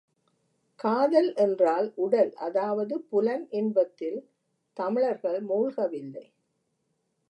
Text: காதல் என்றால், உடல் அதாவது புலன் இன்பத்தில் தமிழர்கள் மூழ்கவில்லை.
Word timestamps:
காதல் 0.79 1.33
என்றால், 1.35 1.91
உடல் 1.95 2.33
அதாவது 2.39 3.01
புலன் 3.01 3.47
இன்பத்தில் 3.51 4.19
தமிழர்கள் 4.77 5.41
மூழ்கவில்லை. 5.41 6.25